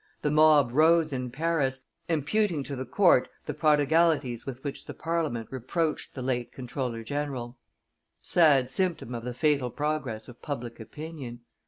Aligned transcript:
The 0.23 0.31
mob 0.31 0.71
rose 0.73 1.13
in 1.13 1.29
Paris, 1.29 1.81
imputing 2.09 2.63
to 2.63 2.75
the 2.75 2.87
court 2.87 3.29
the 3.45 3.53
prodigalities 3.53 4.47
with 4.47 4.63
which 4.63 4.85
the 4.85 4.95
Parliament 4.95 5.49
reproached 5.51 6.15
the 6.15 6.23
late 6.23 6.51
comptroller 6.51 7.03
general. 7.03 7.55
Sad 8.19 8.71
symptom 8.71 9.13
of 9.13 9.23
the 9.23 9.35
fatal 9.35 9.69
progress 9.69 10.27
of 10.27 10.41
public 10.41 10.79
opinion! 10.79 11.41